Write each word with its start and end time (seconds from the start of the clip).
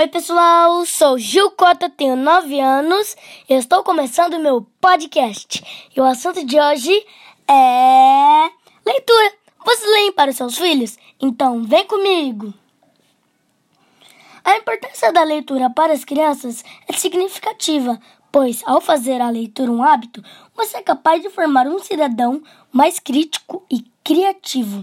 Oi, 0.00 0.08
pessoal, 0.08 0.86
sou 0.86 1.18
Gil 1.18 1.50
Cota, 1.50 1.90
tenho 1.90 2.16
9 2.16 2.58
anos 2.58 3.14
e 3.46 3.52
estou 3.52 3.82
começando 3.82 4.38
meu 4.38 4.66
podcast. 4.80 5.62
E 5.94 6.00
o 6.00 6.04
assunto 6.04 6.42
de 6.42 6.58
hoje 6.58 7.06
é 7.46 8.50
leitura. 8.86 9.34
Você 9.62 9.86
leem 9.86 10.10
para 10.12 10.30
os 10.30 10.38
seus 10.38 10.56
filhos? 10.56 10.96
Então 11.20 11.64
vem 11.64 11.86
comigo! 11.86 12.54
A 14.42 14.56
importância 14.56 15.12
da 15.12 15.22
leitura 15.22 15.68
para 15.68 15.92
as 15.92 16.02
crianças 16.02 16.64
é 16.88 16.94
significativa, 16.94 18.00
pois, 18.32 18.62
ao 18.64 18.80
fazer 18.80 19.20
a 19.20 19.28
leitura 19.28 19.70
um 19.70 19.82
hábito, 19.82 20.24
você 20.56 20.78
é 20.78 20.82
capaz 20.82 21.20
de 21.20 21.28
formar 21.28 21.66
um 21.66 21.78
cidadão 21.78 22.42
mais 22.72 22.98
crítico 22.98 23.66
e 23.70 23.84
criativo. 24.02 24.82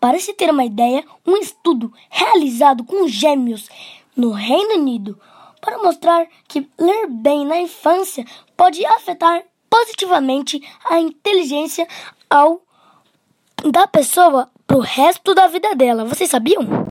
Para 0.00 0.18
se 0.18 0.32
ter 0.32 0.50
uma 0.50 0.64
ideia, 0.64 1.04
um 1.26 1.36
estudo 1.36 1.92
realizado 2.08 2.84
com 2.84 3.06
gêmeos 3.06 3.68
no 4.16 4.30
Reino 4.30 4.74
Unido 4.74 5.20
para 5.60 5.78
mostrar 5.78 6.26
que 6.48 6.68
ler 6.78 7.08
bem 7.08 7.44
na 7.44 7.60
infância 7.60 8.24
pode 8.56 8.84
afetar 8.86 9.44
positivamente 9.68 10.62
a 10.88 10.98
inteligência 10.98 11.86
ao 12.30 12.62
da 13.70 13.86
pessoa 13.86 14.50
para 14.66 14.76
o 14.76 14.80
resto 14.80 15.34
da 15.34 15.46
vida 15.46 15.74
dela. 15.74 16.04
Vocês 16.04 16.30
sabiam? 16.30 16.86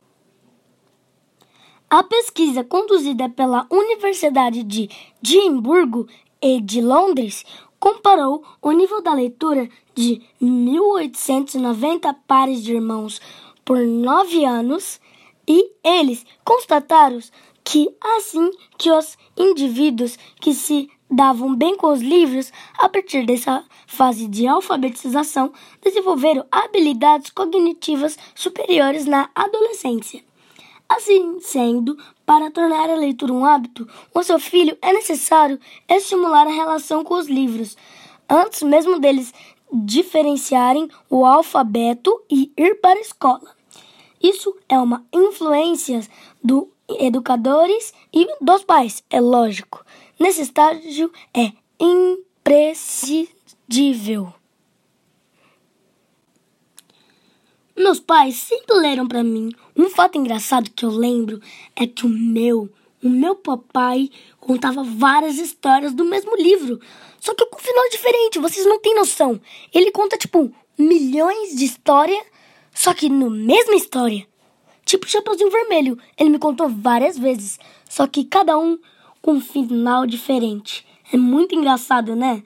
A 1.90 2.04
pesquisa 2.04 2.64
conduzida 2.64 3.30
pela 3.30 3.66
Universidade 3.70 4.64
de 4.64 4.90
Edimburgo 5.22 6.08
e 6.42 6.60
de 6.60 6.82
Londres 6.82 7.46
comparou 7.80 8.44
o 8.62 8.72
nível 8.72 9.02
da 9.02 9.14
leitura 9.14 9.70
de 9.94 10.22
1890 10.42 12.14
pares 12.28 12.64
de 12.64 12.74
irmãos 12.74 13.22
por 13.64 13.78
nove 13.80 14.44
anos 14.44 15.00
e 15.48 15.72
eles 15.84 16.26
constataram 16.44 17.20
que 17.64 17.90
assim 18.18 18.52
que 18.78 18.92
os 18.92 19.18
indivíduos 19.38 20.18
que 20.40 20.54
se 20.54 20.90
davam 21.10 21.56
bem 21.56 21.76
com 21.76 21.88
os 21.88 22.02
livros, 22.02 22.52
a 22.78 22.90
partir 22.90 23.26
dessa 23.26 23.64
fase 23.88 24.28
de 24.28 24.48
alfabetização, 24.48 25.52
desenvolveram 25.82 26.46
habilidades 26.52 27.30
cognitivas 27.30 28.18
superiores 28.34 29.06
na 29.06 29.30
adolescência. 29.34 30.24
Assim 30.88 31.40
sendo, 31.40 31.98
para 32.26 32.52
tornar 32.52 32.90
a 32.90 32.96
leitura 32.96 33.34
um 33.34 33.46
hábito, 33.46 33.88
o 34.14 34.22
seu 34.22 34.40
filho 34.40 34.78
é 34.82 34.94
necessário 34.94 35.60
estimular 35.88 36.46
a 36.46 36.52
relação 36.52 37.04
com 37.04 37.16
os 37.16 37.28
livros, 37.28 37.76
antes 38.30 38.62
mesmo 38.62 39.00
deles 39.00 39.34
diferenciarem 39.74 40.88
o 41.10 41.26
alfabeto 41.26 42.22
e 42.30 42.52
ir 42.56 42.76
para 42.76 43.00
a 43.00 43.02
escola. 43.02 43.55
Isso 44.22 44.54
é 44.68 44.78
uma 44.78 45.06
influência 45.14 46.02
dos 46.44 46.66
educadores 47.00 47.94
e 48.14 48.28
dos 48.42 48.64
pais, 48.64 49.04
é 49.10 49.20
lógico. 49.20 49.84
Nesse 50.20 50.42
estágio 50.42 51.12
é 51.34 51.52
imprescindível. 51.80 54.34
Meus 57.76 58.00
pais 58.00 58.36
sempre 58.36 58.78
leram 58.78 59.06
para 59.06 59.22
mim. 59.22 59.52
Um 59.76 59.90
fato 59.90 60.18
engraçado 60.18 60.72
que 60.72 60.86
eu 60.86 60.90
lembro 60.90 61.42
é 61.76 61.86
que 61.86 62.06
o 62.06 62.10
meu, 62.10 62.72
o 63.04 63.10
meu 63.10 63.36
papai 63.36 64.10
contava 64.40 64.82
várias 64.82 65.38
histórias 65.38 65.94
do 65.94 66.06
mesmo 66.06 66.38
livro, 66.38 66.80
só 67.20 67.36
que 67.36 67.46
com 67.48 67.58
um 67.58 67.60
final 67.60 67.90
diferente, 67.90 68.40
vocês 68.40 68.66
não 68.66 68.80
têm 68.80 68.96
noção. 68.96 69.42
Ele 69.74 69.92
conta 69.92 70.18
tipo 70.18 70.50
milhões 70.78 71.56
de 71.56 71.66
histórias, 71.66 72.24
só 72.76 72.94
que 72.94 73.10
no 73.10 73.32
mesma 73.32 73.74
história. 73.74 74.28
Tipo 74.84 75.10
Chapeuzinho 75.10 75.50
Vermelho, 75.50 75.98
ele 76.16 76.30
me 76.30 76.38
contou 76.38 76.70
várias 76.70 77.18
vezes, 77.18 77.58
só 77.90 78.06
que 78.06 78.26
cada 78.26 78.56
um 78.56 78.78
com 79.22 79.32
um 79.32 79.42
final 79.42 80.06
diferente. 80.06 80.86
É 81.12 81.18
muito 81.18 81.56
engraçado, 81.56 82.16
né? 82.16 82.44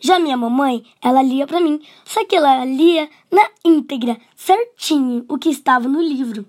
Já 0.00 0.18
minha 0.18 0.36
mamãe, 0.36 0.84
ela 1.02 1.22
lia 1.22 1.46
para 1.46 1.60
mim, 1.60 1.80
só 2.04 2.24
que 2.24 2.36
ela 2.36 2.64
lia 2.64 3.10
na 3.30 3.50
íntegra, 3.64 4.18
certinho 4.36 5.24
o 5.28 5.36
que 5.36 5.50
estava 5.50 5.88
no 5.88 6.00
livro. 6.00 6.46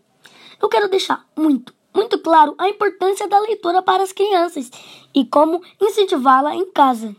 Eu 0.62 0.70
quero 0.70 0.88
deixar 0.88 1.26
muito, 1.36 1.74
muito 1.94 2.20
claro 2.20 2.54
a 2.58 2.70
importância 2.70 3.28
da 3.28 3.40
leitura 3.40 3.82
para 3.82 4.04
as 4.04 4.12
crianças 4.12 4.70
e 5.14 5.26
como 5.26 5.62
incentivá-la 5.82 6.56
em 6.56 6.72
casa. 6.72 7.16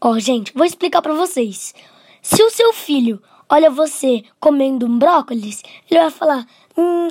Ó, 0.00 0.10
oh, 0.10 0.18
gente, 0.18 0.52
vou 0.54 0.64
explicar 0.64 1.02
para 1.02 1.14
vocês. 1.14 1.74
Se 2.20 2.42
o 2.42 2.50
seu 2.50 2.72
filho 2.72 3.22
olha 3.50 3.70
você 3.70 4.22
comendo 4.38 4.86
um 4.86 4.98
brócolis, 4.98 5.62
ele 5.90 6.00
vai 6.00 6.10
falar: 6.10 6.46
Hum, 6.76 7.08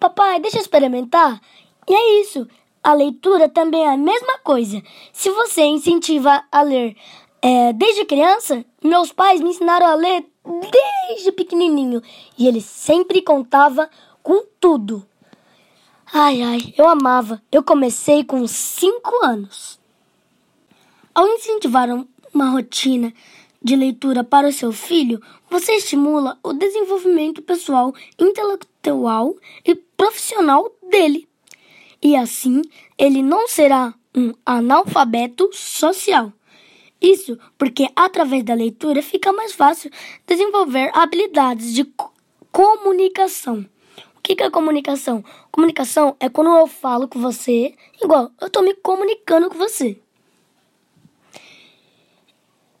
papai, 0.00 0.40
deixa 0.40 0.56
eu 0.56 0.62
experimentar. 0.62 1.40
E 1.88 1.94
é 1.94 2.20
isso. 2.20 2.48
A 2.82 2.94
leitura 2.94 3.48
também 3.48 3.84
é 3.84 3.92
a 3.92 3.96
mesma 3.96 4.38
coisa. 4.38 4.82
Se 5.12 5.30
você 5.30 5.62
incentiva 5.62 6.42
a 6.50 6.62
ler 6.62 6.96
é, 7.40 7.72
desde 7.72 8.04
criança, 8.04 8.64
meus 8.82 9.12
pais 9.12 9.40
me 9.40 9.50
ensinaram 9.50 9.86
a 9.86 9.94
ler 9.94 10.26
desde 11.08 11.30
pequenininho 11.30 12.02
e 12.36 12.48
eles 12.48 12.64
sempre 12.64 13.22
contavam 13.22 13.88
com 14.22 14.44
tudo. 14.58 15.06
Ai, 16.12 16.42
ai, 16.42 16.74
eu 16.76 16.88
amava. 16.88 17.40
Eu 17.50 17.62
comecei 17.62 18.24
com 18.24 18.46
5 18.46 19.24
anos. 19.24 19.80
Ao 21.14 21.26
incentivar 21.28 21.88
uma 22.34 22.50
rotina 22.50 23.12
de 23.62 23.76
leitura 23.76 24.24
para 24.24 24.48
o 24.48 24.52
seu 24.52 24.72
filho, 24.72 25.20
você 25.48 25.72
estimula 25.72 26.38
o 26.42 26.52
desenvolvimento 26.52 27.42
pessoal, 27.42 27.94
intelectual 28.18 29.36
e 29.64 29.74
profissional 29.74 30.70
dele. 30.90 31.28
E 32.02 32.16
assim, 32.16 32.62
ele 32.98 33.22
não 33.22 33.46
será 33.46 33.94
um 34.14 34.32
analfabeto 34.44 35.48
social. 35.52 36.32
Isso 37.00 37.38
porque, 37.58 37.88
através 37.96 38.44
da 38.44 38.54
leitura, 38.54 39.02
fica 39.02 39.32
mais 39.32 39.52
fácil 39.52 39.90
desenvolver 40.26 40.90
habilidades 40.94 41.74
de 41.74 41.84
comunicação. 42.52 43.66
O 44.16 44.20
que 44.22 44.40
é 44.40 44.50
comunicação? 44.50 45.24
Comunicação 45.50 46.16
é 46.20 46.28
quando 46.28 46.56
eu 46.56 46.66
falo 46.68 47.08
com 47.08 47.20
você, 47.20 47.74
igual 48.00 48.30
eu 48.40 48.46
estou 48.46 48.62
me 48.62 48.74
comunicando 48.74 49.48
com 49.48 49.58
você. 49.58 49.98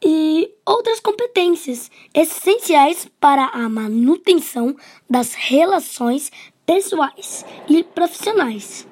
E 0.04 0.52
outras 0.66 0.98
competências 0.98 1.90
essenciais 2.12 3.08
para 3.20 3.46
a 3.46 3.68
manutenção 3.68 4.76
das 5.08 5.34
relações 5.34 6.30
pessoais 6.66 7.44
e 7.68 7.84
profissionais. 7.84 8.86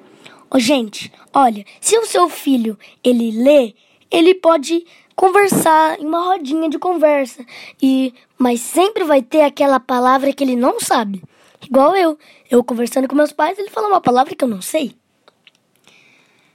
Oh, 0.49 0.59
gente, 0.59 1.11
olha, 1.33 1.65
se 1.79 1.97
o 1.97 2.05
seu 2.05 2.29
filho 2.29 2.77
ele 3.03 3.31
lê, 3.31 3.73
ele 4.09 4.35
pode 4.35 4.85
conversar 5.15 5.99
em 5.99 6.05
uma 6.05 6.23
rodinha 6.23 6.69
de 6.69 6.79
conversa. 6.79 7.45
E 7.81 8.13
mas 8.37 8.59
sempre 8.59 9.03
vai 9.03 9.21
ter 9.21 9.43
aquela 9.43 9.79
palavra 9.79 10.33
que 10.33 10.43
ele 10.43 10.55
não 10.55 10.79
sabe. 10.79 11.23
Igual 11.61 11.95
eu, 11.95 12.17
eu 12.49 12.63
conversando 12.63 13.07
com 13.07 13.15
meus 13.15 13.31
pais, 13.31 13.59
ele 13.59 13.69
falou 13.69 13.89
uma 13.89 14.01
palavra 14.01 14.35
que 14.35 14.43
eu 14.43 14.49
não 14.49 14.61
sei. 14.61 14.95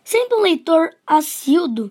Sendo 0.03 0.37
um 0.37 0.43
leitor 0.43 0.91
assíduo, 1.07 1.91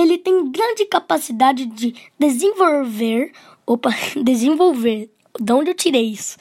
ele 0.00 0.18
tem 0.18 0.50
grande 0.50 0.86
capacidade 0.86 1.66
de 1.66 1.94
desenvolver, 2.18 3.32
opa, 3.66 3.90
desenvolver, 4.22 5.10
de 5.38 5.52
onde 5.52 5.70
eu 5.70 5.74
tirei 5.74 6.06
isso? 6.06 6.36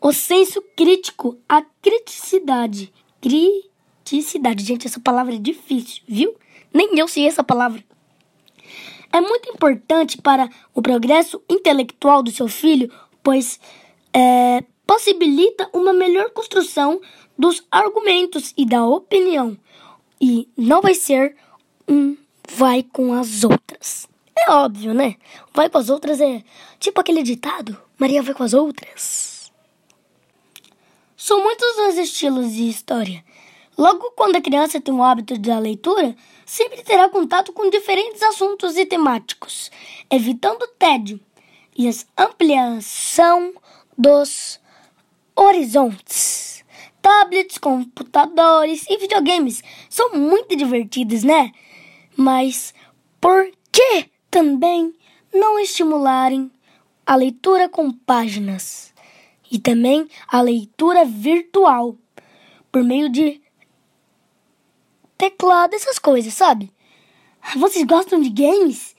O 0.00 0.12
senso 0.12 0.60
crítico, 0.76 1.38
a 1.48 1.62
criticidade, 1.80 2.92
criticidade, 3.20 4.64
gente, 4.64 4.86
essa 4.86 5.00
palavra 5.00 5.34
é 5.34 5.38
difícil, 5.38 6.02
viu? 6.06 6.34
Nem 6.72 6.98
eu 6.98 7.08
sei 7.08 7.26
essa 7.26 7.42
palavra 7.42 7.82
é 9.12 9.20
muito 9.20 9.50
importante 9.50 10.20
para 10.20 10.48
o 10.74 10.80
progresso 10.80 11.42
intelectual 11.48 12.22
do 12.22 12.30
seu 12.30 12.48
filho, 12.48 12.90
pois 13.22 13.60
é, 14.12 14.64
possibilita 14.86 15.68
uma 15.72 15.92
melhor 15.92 16.30
construção 16.30 17.00
dos 17.38 17.62
argumentos 17.70 18.54
e 18.56 18.64
da 18.64 18.84
opinião. 18.86 19.56
E 20.20 20.48
não 20.56 20.80
vai 20.80 20.94
ser 20.94 21.36
um 21.86 22.16
vai 22.56 22.82
com 22.82 23.12
as 23.12 23.44
outras. 23.44 24.08
É 24.36 24.50
óbvio, 24.50 24.92
né? 24.92 25.16
Vai 25.54 25.68
com 25.68 25.78
as 25.78 25.88
outras 25.88 26.20
é 26.20 26.42
tipo 26.78 27.00
aquele 27.00 27.22
ditado: 27.22 27.80
Maria 27.98 28.22
vai 28.22 28.34
com 28.34 28.42
as 28.42 28.54
outras. 28.54 29.52
São 31.16 31.42
muitos 31.42 31.78
os 31.78 31.98
estilos 31.98 32.52
de 32.52 32.68
história. 32.68 33.24
Logo, 33.78 34.10
quando 34.16 34.36
a 34.36 34.40
criança 34.40 34.80
tem 34.80 34.92
o 34.92 35.02
hábito 35.02 35.38
da 35.38 35.58
leitura, 35.58 36.14
sempre 36.44 36.82
terá 36.82 37.08
contato 37.08 37.52
com 37.52 37.70
diferentes 37.70 38.22
assuntos 38.22 38.76
e 38.76 38.84
temáticos, 38.84 39.70
evitando 40.10 40.62
o 40.62 40.68
tédio 40.68 41.18
e 41.76 41.88
a 41.88 42.24
ampliação 42.24 43.54
dos 43.96 44.60
horizontes. 45.34 46.64
Tablets, 47.00 47.58
computadores 47.58 48.84
e 48.88 48.96
videogames 48.98 49.62
são 49.88 50.12
muito 50.12 50.54
divertidos, 50.54 51.24
né? 51.24 51.50
Mas 52.16 52.74
por 53.20 53.50
que 53.70 54.10
também 54.30 54.94
não 55.32 55.58
estimularem 55.58 56.50
a 57.06 57.16
leitura 57.16 57.68
com 57.68 57.92
páginas 57.92 58.92
e 59.50 59.58
também 59.58 60.08
a 60.28 60.40
leitura 60.40 61.04
virtual 61.04 61.96
por 62.70 62.82
meio 62.82 63.08
de 63.08 63.40
teclado, 65.18 65.74
essas 65.74 65.98
coisas, 65.98 66.34
sabe? 66.34 66.72
Vocês 67.56 67.84
gostam 67.84 68.20
de 68.20 68.30
games? 68.30 68.96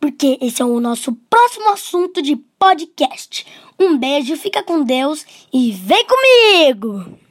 Porque 0.00 0.38
esse 0.40 0.62
é 0.62 0.64
o 0.64 0.80
nosso 0.80 1.12
próximo 1.28 1.70
assunto 1.70 2.22
de 2.22 2.36
podcast. 2.36 3.46
Um 3.78 3.98
beijo, 3.98 4.36
fica 4.36 4.62
com 4.62 4.84
Deus 4.84 5.26
e 5.52 5.72
vem 5.72 6.06
comigo! 6.06 7.27